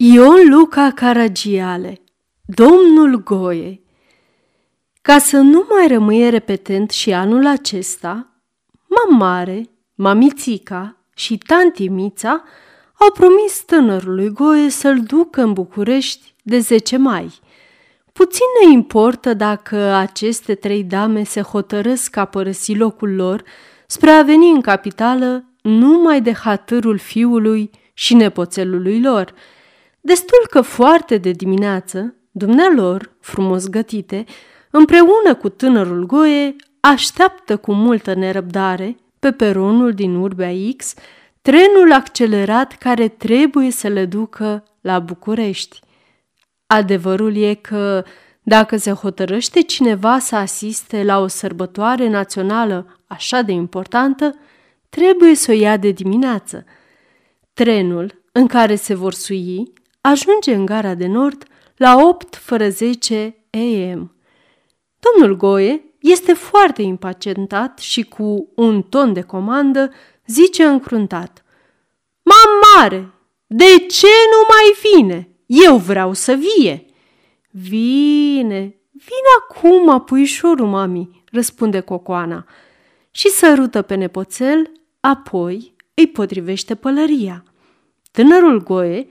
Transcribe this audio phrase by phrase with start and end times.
[0.00, 2.00] Ion Luca Caragiale
[2.44, 3.80] Domnul Goie
[5.02, 8.28] Ca să nu mai rămâie repetent și anul acesta,
[8.88, 12.44] mamare, mamițica și tanti Mița
[12.98, 17.32] au promis tânărului Goie să-l ducă în București de 10 mai.
[18.12, 23.42] Puțin ne importă dacă aceste trei dame se hotărăsc a părăsi locul lor
[23.86, 29.34] spre a veni în capitală numai de hatârul fiului și nepoțelului lor.
[30.08, 34.24] Destul că foarte de dimineață, dumnealor, frumos gătite,
[34.70, 40.94] împreună cu tânărul Goe, așteaptă cu multă nerăbdare, pe peronul din Urbea X,
[41.42, 45.80] trenul accelerat care trebuie să le ducă la București.
[46.66, 48.04] Adevărul e că
[48.42, 54.34] dacă se hotărăște cineva să asiste la o sărbătoare națională așa de importantă,
[54.88, 56.64] trebuie să o ia de dimineață.
[57.52, 61.44] Trenul în care se vor sui ajunge în gara de nord
[61.76, 64.16] la 8 fără 10 am.
[64.98, 69.92] Domnul Goe este foarte impacientat și cu un ton de comandă
[70.26, 71.44] zice încruntat.
[72.22, 73.12] Mam mare,
[73.46, 75.28] de ce nu mai vine?
[75.46, 76.84] Eu vreau să vie.
[77.50, 82.46] Vine, vine acum, puișorul, mami, răspunde Cocoana
[83.10, 87.44] și sărută pe nepoțel, apoi îi potrivește pălăria.
[88.10, 89.08] Tânărul Goe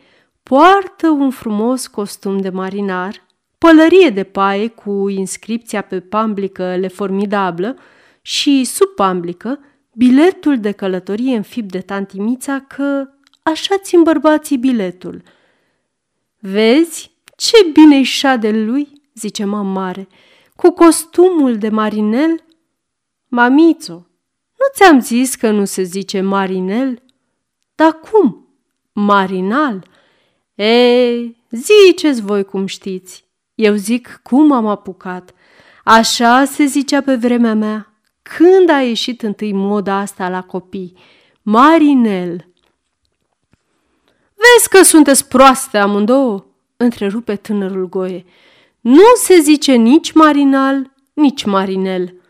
[0.47, 3.25] poartă un frumos costum de marinar,
[3.57, 7.77] pălărie de paie cu inscripția pe pamblică Le Formidablă
[8.21, 9.59] și sub pamblică
[9.93, 13.09] biletul de călătorie în fib de tantimița că
[13.43, 15.21] așa țin bărbații biletul.
[16.39, 20.07] Vezi ce bine-i șadel lui, zice mam mare,
[20.55, 22.43] cu costumul de marinel?
[23.27, 23.93] Mamițo,
[24.57, 27.01] nu ți-am zis că nu se zice marinel?
[27.75, 28.47] Dar cum?
[28.93, 29.95] Marinal?
[30.57, 33.25] E, ziceți voi cum știți.
[33.55, 35.33] Eu zic cum am apucat.
[35.83, 37.93] Așa se zicea pe vremea mea.
[38.21, 40.97] Când a ieșit întâi moda asta la copii?
[41.41, 42.47] Marinel.
[44.33, 46.45] Vezi că sunteți proaste amândouă?
[46.77, 48.25] Întrerupe tânărul Goie.
[48.79, 52.21] Nu se zice nici marinal, nici marinel.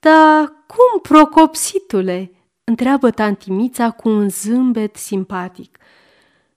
[0.00, 2.32] Da, cum, procopsitule?
[2.64, 5.78] Întreabă tantimița cu un zâmbet simpatic.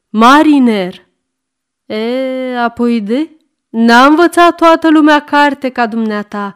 [0.09, 1.07] Mariner.
[1.85, 3.29] E, apoi de?
[3.69, 6.55] N-a învățat toată lumea carte ca dumneata,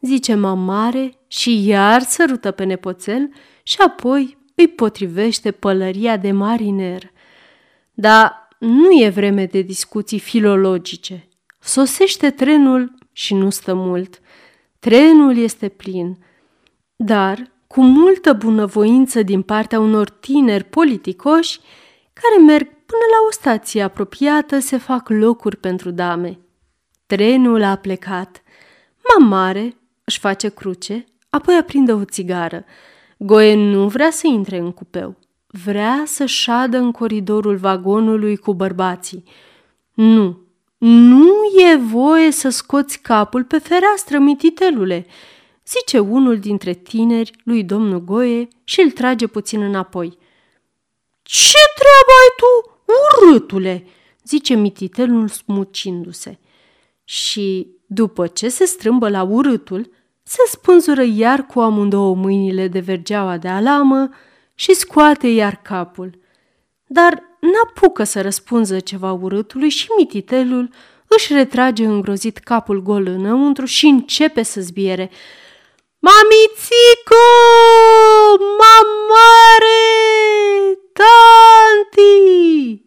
[0.00, 3.30] zice mamare și iar sărută pe nepoțel
[3.62, 7.10] și apoi îi potrivește pălăria de mariner.
[7.92, 11.28] Dar nu e vreme de discuții filologice.
[11.60, 14.20] Sosește trenul și nu stă mult.
[14.78, 16.18] Trenul este plin,
[16.96, 21.60] dar cu multă bunăvoință din partea unor tineri politicoși
[22.12, 26.38] care merg până la o stație apropiată se fac locuri pentru dame.
[27.06, 28.42] Trenul a plecat.
[29.08, 32.64] Mamare își face cruce, apoi aprinde o țigară.
[33.18, 35.16] Goe nu vrea să intre în cupeu.
[35.46, 39.24] Vrea să șadă în coridorul vagonului cu bărbații.
[39.94, 40.40] Nu,
[40.78, 41.32] nu
[41.72, 45.06] e voie să scoți capul pe fereastră, mititelule,
[45.66, 50.18] zice unul dintre tineri lui domnul Goe și îl trage puțin înapoi.
[51.22, 52.71] Ce treabă ai tu,
[53.22, 53.86] urâtule?"
[54.24, 56.38] zice mititelul smucindu-se.
[57.04, 59.90] Și, după ce se strâmbă la urâtul,
[60.22, 64.08] se spânzură iar cu amândouă mâinile de vergeaua de alamă
[64.54, 66.18] și scoate iar capul.
[66.86, 70.70] Dar n-apucă să răspunză ceva urâtului și mititelul
[71.06, 75.10] își retrage îngrozit capul gol înăuntru și începe să zbiere.
[75.98, 77.24] Mamițico!
[78.38, 79.82] Mamare!
[80.92, 82.82] Tanti!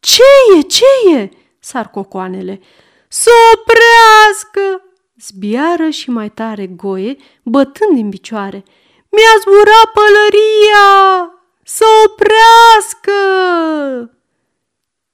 [0.00, 0.22] Ce
[0.58, 0.60] e?
[0.60, 1.28] Ce e?
[1.58, 2.60] Sar cocoanele.
[3.08, 4.84] Să oprească!
[5.20, 8.64] Zbiară și mai tare goie, bătând din picioare.
[9.08, 11.32] Mi-a zburat pălăria!
[11.64, 13.12] Să oprească!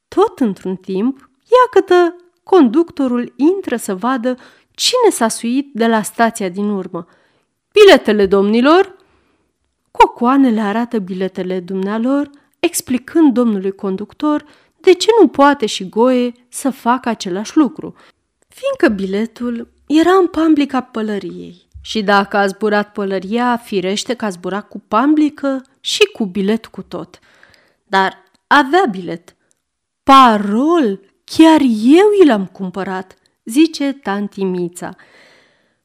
[0.08, 4.36] Tot într-un timp, iacătă, conductorul intră să vadă
[4.70, 7.06] cine s-a suit de la stația din urmă.
[7.72, 8.95] Biletele, domnilor!
[9.98, 14.44] Cocoanele arată biletele dumnealor, explicând domnului conductor
[14.80, 17.94] de ce nu poate și Goe să facă același lucru,
[18.48, 21.64] fiindcă biletul era în pamblica pălăriei.
[21.80, 26.82] Și dacă a zburat pălăria, firește că a zburat cu pamblică și cu bilet cu
[26.82, 27.18] tot.
[27.84, 29.36] Dar avea bilet.
[30.02, 33.14] Parol, chiar eu i l-am cumpărat,
[33.44, 34.96] zice tanti Mița.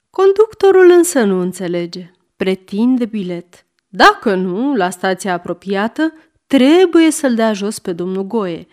[0.09, 2.11] Conductorul însă nu înțelege.
[2.35, 3.65] Pretinde bilet.
[3.93, 6.13] Dacă nu, la stația apropiată,
[6.47, 8.67] trebuie să-l dea jos pe domnul Goe.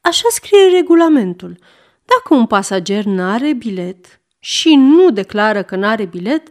[0.00, 1.56] Așa scrie regulamentul.
[2.04, 6.48] Dacă un pasager n-are bilet și nu declară că n-are bilet,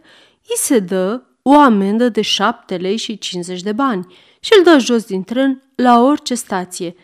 [0.48, 4.78] îi se dă o amendă de 7 lei și 50 de bani și îl dă
[4.78, 6.94] jos din tren la orice stație.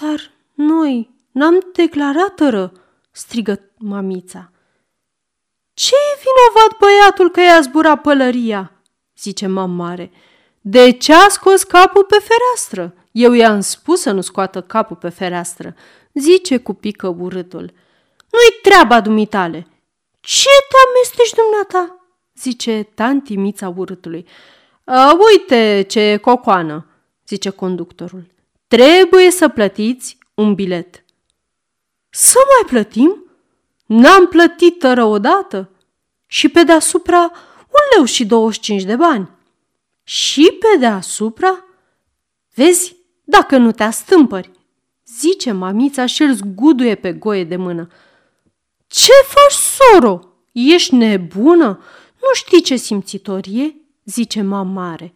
[0.00, 2.72] Dar noi n-am declarat ră,
[3.10, 4.50] strigă mamița.
[5.74, 8.75] Ce e vinovat băiatul că i-a zburat pălăria?"
[9.18, 10.10] Zice mare.
[10.60, 12.94] De ce a scos capul pe fereastră?
[13.12, 15.74] Eu i-am spus să nu scoată capul pe fereastră,
[16.12, 17.72] zice cu pică urâtul.
[18.30, 19.66] Nu-i treaba dumitale.
[20.20, 22.00] Ce te amesteci dumneata?
[22.40, 24.26] zice tanti mița urâtului.
[24.84, 26.86] A, uite ce cocoană,
[27.26, 28.26] zice conductorul.
[28.68, 31.04] Trebuie să plătiți un bilet.
[32.08, 33.24] Să mai plătim?
[33.86, 35.70] N-am plătit tără odată.
[36.26, 37.32] Și pe deasupra
[37.76, 39.30] un leu și 25 de bani.
[40.02, 41.64] Și pe deasupra?
[42.54, 44.50] Vezi, dacă nu te astâmpări,
[45.06, 47.88] zice mamița și îl zguduie pe goie de mână.
[48.86, 50.20] Ce faci, soro?
[50.52, 51.80] Ești nebună?
[52.20, 53.74] Nu știi ce simțitor e?
[54.04, 55.12] zice mare.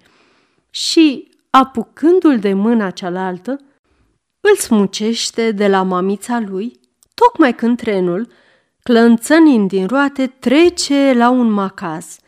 [0.71, 3.61] Și, apucându-l de mâna cealaltă,
[4.41, 6.81] îl smucește de la mamița lui,
[7.15, 8.29] tocmai când trenul,
[8.83, 12.19] clănțănind din roate, trece la un macaz.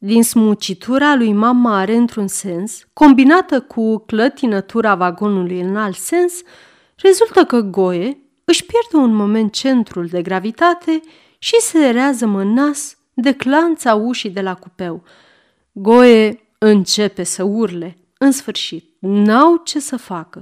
[0.00, 6.32] Din smucitura lui mamare într-un sens, combinată cu clătinătura vagonului în alt sens,
[6.96, 11.00] rezultă că Goe își pierde un moment centrul de gravitate
[11.38, 15.02] și se rează nas de clanța ușii de la cupeu.
[15.72, 17.96] Goe începe să urle.
[18.18, 20.40] În sfârșit, n-au ce să facă.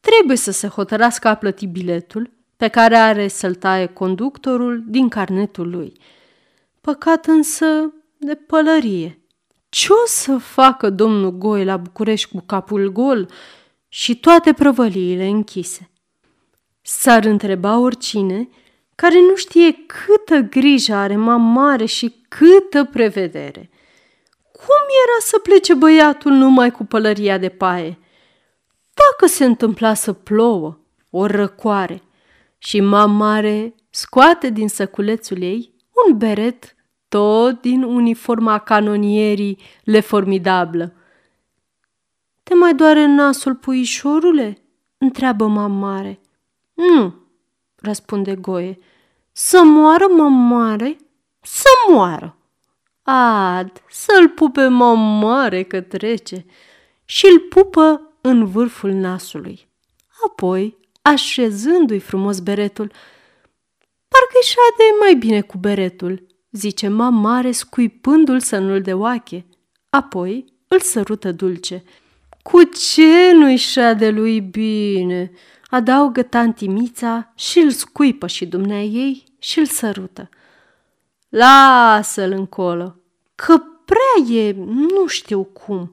[0.00, 5.70] Trebuie să se hotărască a plăti biletul pe care are să-l taie conductorul din carnetul
[5.70, 5.92] lui.
[6.80, 7.92] Păcat însă
[8.24, 9.18] de pălărie.
[9.68, 13.30] Ce o să facă domnul Goe la București cu capul gol
[13.88, 15.90] și toate prăvăliile închise?
[16.82, 18.48] S-ar întreba oricine
[18.94, 23.70] care nu știe câtă grijă are mare și câtă prevedere.
[24.52, 27.98] Cum era să plece băiatul numai cu pălăria de paie?
[28.94, 30.78] Dacă se întâmpla să plouă,
[31.10, 32.02] o răcoare,
[32.58, 35.74] și mare scoate din săculețul ei
[36.06, 36.74] un beret
[37.14, 40.92] tot din uniforma canonierii le formidablă.
[42.42, 44.58] Te mai doare nasul, puișorule?"
[44.98, 46.20] întreabă mare.
[46.74, 47.14] Nu,
[47.76, 48.78] răspunde Goie.
[49.32, 50.96] Să moară mare?
[51.40, 52.36] Să moară!
[53.02, 56.46] Ad, să-l pupe mare că trece
[57.04, 59.68] și îl pupă în vârful nasului.
[60.26, 62.92] Apoi, așezându-i frumos beretul,
[64.08, 69.46] parcă-i șade mai bine cu beretul, zice mare scuipându-l sănul de oache.
[69.90, 71.82] Apoi îl sărută dulce.
[72.42, 75.30] Cu ce nu-i șade lui bine?
[75.70, 80.28] adaugă tanti Mița și îl scuipă și dumnea ei și îl sărută.
[81.28, 82.96] Lasă-l încolo,
[83.34, 85.92] că prea e, nu știu cum.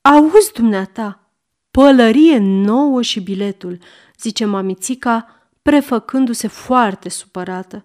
[0.00, 1.30] Auzi, dumneata,
[1.70, 3.78] pălărie nouă și biletul,
[4.18, 5.26] zice mamițica,
[5.62, 7.84] prefăcându-se foarte supărată.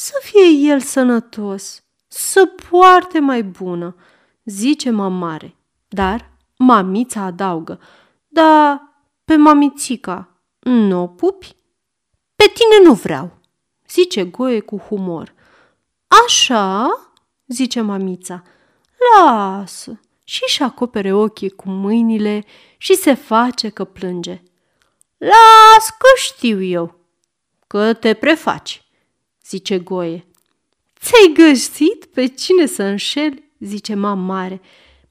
[0.00, 3.96] Să fie el sănătos, să poarte mai bună,
[4.44, 5.56] zice mamare.
[5.88, 7.80] Dar mamița adaugă,
[8.28, 8.82] da,
[9.24, 10.28] pe mamițica,
[10.58, 11.56] nu o pupi?
[12.34, 13.38] Pe tine nu vreau,
[13.88, 15.34] zice Goe cu humor.
[16.24, 16.88] Așa?
[17.46, 18.42] zice mamița.
[19.14, 20.00] Lasă!
[20.24, 22.44] Și își acopere ochii cu mâinile
[22.76, 24.42] și se face că plânge.
[25.16, 26.94] Las că știu eu,
[27.66, 28.82] că te prefaci,
[29.48, 30.26] zice Goe.
[31.00, 33.50] Ți-ai găsit pe cine să înșeli?
[33.58, 34.60] zice mam mare.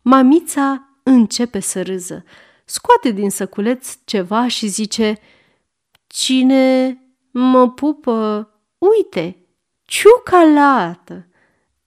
[0.02, 2.24] Mamița începe să râză
[2.70, 5.20] scoate din săculeț ceva și zice
[6.08, 6.98] Cine
[7.32, 9.38] mă pupă, uite,
[9.84, 11.28] ciucalată!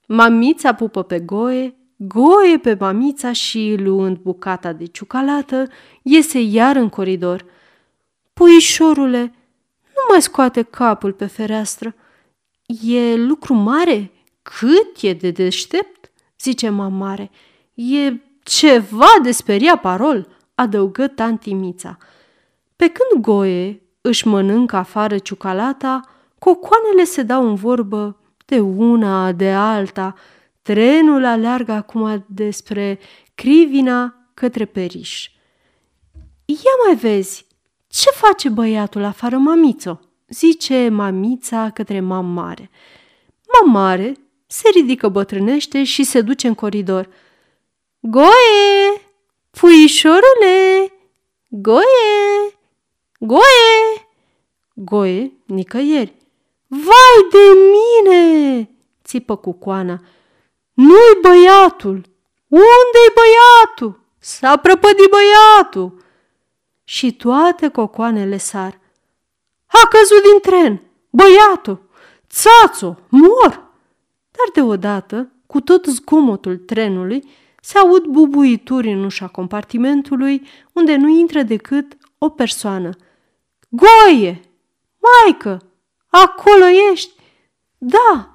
[0.07, 5.69] Mamița pupă pe goe, goe pe mamița și, luând bucata de ciucalată,
[6.03, 7.45] iese iar în coridor.
[8.33, 9.21] Puișorule,
[9.85, 11.95] nu mai scoate capul pe fereastră.
[12.83, 14.11] E lucru mare?
[14.43, 16.11] Cât e de deștept?
[16.41, 17.31] zice mamare.
[17.75, 18.13] E
[18.43, 21.99] ceva de speria parol adăugă tanti Mița.
[22.77, 26.01] Pe când Goe își mănâncă afară ciucalata,
[26.39, 30.15] cocoanele se dau în vorbă de una, de alta.
[30.63, 32.99] Trenul aleargă acum despre
[33.35, 35.31] Crivina către Periș.
[36.45, 37.47] Ia mai vezi,
[37.87, 40.01] ce face băiatul afară, mamițo?
[40.31, 42.71] Zice mamița către mamare.
[43.63, 47.09] Mamare se ridică bătrânește și se duce în coridor.
[48.01, 49.03] Goe!
[49.51, 50.93] Puișorule!
[51.49, 52.59] Goie!
[53.19, 54.09] Goie!
[54.75, 56.15] Goie, nicăieri.
[56.67, 58.71] Vai de mine!
[59.05, 60.01] țipă cucoana.
[60.73, 62.03] Nu-i băiatul!
[62.49, 64.01] Unde-i băiatul?
[64.19, 66.05] S-a prăpădit băiatul!
[66.85, 68.80] Și toate cocoanele sar.
[69.73, 70.83] A căzut din tren!
[71.11, 71.89] Băiatul!
[72.29, 72.97] Țațo!
[73.09, 73.69] Mor!
[74.31, 77.29] Dar deodată, cu tot zgomotul trenului,
[77.61, 82.91] se aud bubuituri în ușa compartimentului, unde nu intră decât o persoană.
[83.69, 84.41] Goie!
[84.99, 85.63] Maică!
[86.09, 87.13] Acolo ești?
[87.79, 88.35] Da!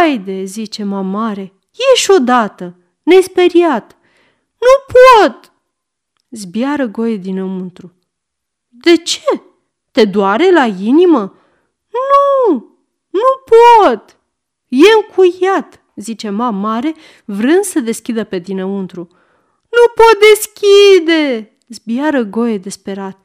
[0.00, 3.96] Aide, zice mamare, ieși odată, nesperiat.
[4.58, 5.52] Nu pot!
[6.30, 7.92] Zbiară goie dinăuntru.
[8.68, 9.42] De ce?
[9.94, 11.34] Te doare la inimă?
[11.90, 12.54] Nu,
[13.10, 13.20] nu
[13.50, 14.18] pot!
[14.68, 19.08] E încuiat, zice mama mare, vrând să deschidă pe dinăuntru.
[19.70, 21.52] Nu pot deschide!
[21.68, 23.18] Zbiară goie desperat.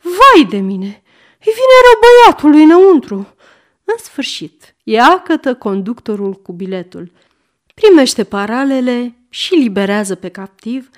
[0.00, 1.02] Vai de mine!
[1.44, 3.16] Îi vine rău băiatului înăuntru!
[3.84, 4.74] În sfârșit,
[5.24, 7.12] cătă conductorul cu biletul.
[7.74, 10.90] Primește paralele și liberează pe captiv,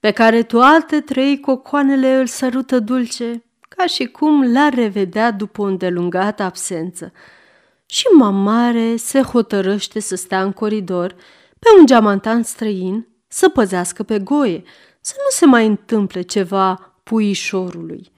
[0.00, 3.44] pe care toate trei cocoanele îl sărută dulce,
[3.76, 7.12] ca și cum l-ar revedea după o îndelungată absență.
[7.86, 11.14] Și mamare se hotărăște să stea în coridor
[11.58, 14.62] pe un geamantan străin să păzească pe goie,
[15.00, 18.12] să nu se mai întâmple ceva puișorului.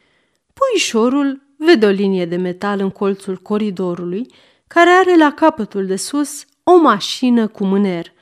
[0.52, 4.26] Puișorul vede o linie de metal în colțul coridorului,
[4.66, 8.12] care are la capătul de sus o mașină cu mâner.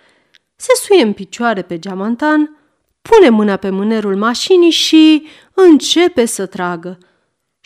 [0.56, 2.58] Se suie în picioare pe geamantan,
[3.02, 6.98] pune mâna pe mânerul mașinii și începe să tragă.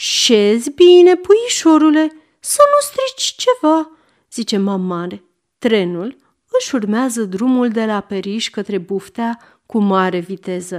[0.00, 3.90] Șezi bine, puișorule, să nu strici ceva,
[4.32, 5.22] zice mamare.
[5.58, 6.16] Trenul
[6.58, 10.78] își urmează drumul de la Periș către Buftea cu mare viteză.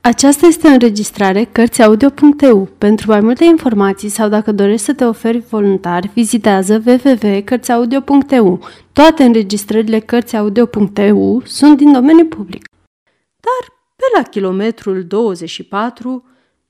[0.00, 2.68] Aceasta este o înregistrare Cărțiaudio.eu.
[2.78, 8.68] Pentru mai multe informații sau dacă dorești să te oferi voluntar, vizitează www.cărțiaudio.eu.
[8.92, 12.68] Toate înregistrările Cărțiaudio.eu sunt din domeniu public.
[13.40, 16.24] Dar pe la kilometrul 24,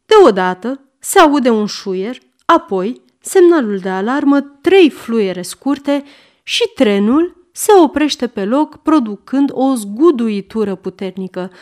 [0.07, 6.05] deodată se aude un șuier, apoi semnalul de alarmă, trei fluiere scurte
[6.43, 11.52] și trenul se oprește pe loc, producând o zguduitură puternică.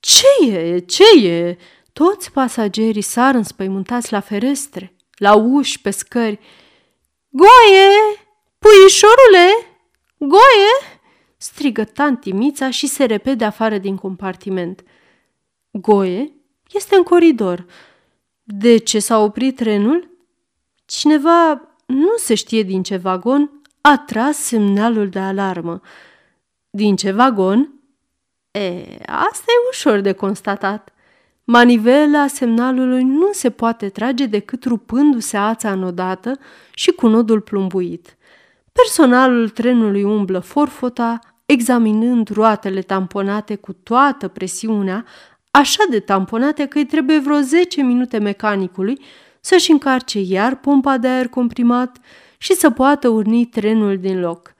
[0.00, 0.78] Ce e?
[0.78, 1.56] Ce e?
[1.92, 6.38] Toți pasagerii sar înspăimântați la ferestre, la uși, pe scări.
[7.28, 7.88] Goie!
[8.58, 9.76] Puișorule!
[10.18, 10.98] Goie!
[11.36, 14.84] strigă tanti Mița și se repede afară din compartiment.
[15.70, 16.32] Goie
[16.72, 17.66] este în coridor.
[18.42, 20.10] De ce s-a oprit trenul?
[20.84, 25.80] Cineva, nu se știe din ce vagon, a tras semnalul de alarmă.
[26.70, 27.72] Din ce vagon?
[28.50, 30.92] E, asta e ușor de constatat.
[31.44, 36.38] Manivela semnalului nu se poate trage decât rupându-se ața înodată
[36.74, 38.16] și cu nodul plumbuit.
[38.72, 45.04] Personalul trenului umblă forfota, examinând roatele tamponate cu toată presiunea,
[45.58, 49.00] așa de tamponate că îi trebuie vreo 10 minute mecanicului
[49.40, 51.96] să-și încarce iar pompa de aer comprimat
[52.38, 54.54] și să poată urni trenul din loc.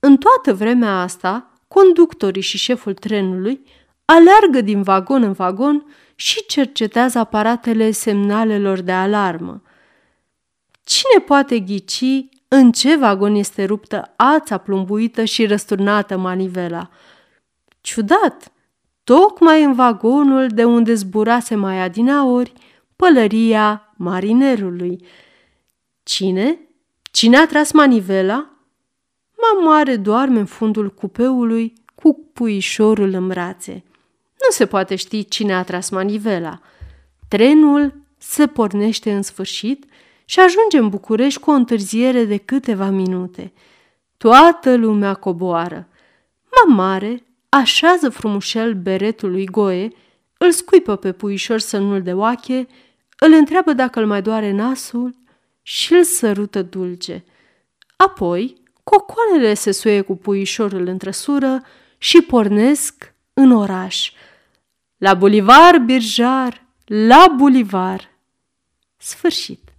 [0.00, 3.64] În toată vremea asta, conductorii și șeful trenului
[4.04, 9.62] aleargă din vagon în vagon și cercetează aparatele semnalelor de alarmă.
[10.84, 16.90] Cine poate ghici în ce vagon este ruptă ața plumbuită și răsturnată manivela?
[17.80, 18.52] Ciudat!
[19.04, 22.52] Tocmai în vagonul de unde zburase mai adinaori
[22.96, 25.06] pălăria marinerului.
[26.02, 26.58] Cine?
[27.10, 28.46] Cine a tras manivela?
[29.64, 33.84] Mare doarme în fundul cupeului cu puișorul în brațe.
[34.32, 36.60] Nu se poate ști cine a tras manivela.
[37.28, 39.84] Trenul se pornește în sfârșit
[40.24, 43.52] și ajunge în București cu o întârziere de câteva minute.
[44.16, 45.88] Toată lumea coboară.
[46.66, 47.22] Mamare
[47.58, 49.88] așează frumușel beretul lui Goe,
[50.38, 52.66] îl scuipă pe puișor sănul de oache,
[53.18, 55.16] îl întreabă dacă îl mai doare nasul
[55.62, 57.24] și îl sărută dulce.
[57.96, 61.62] Apoi, cocoanele se suie cu puișorul în trăsură
[61.98, 64.12] și pornesc în oraș.
[64.96, 68.10] La bulivar, birjar, la bulivar.
[68.96, 69.71] Sfârșit.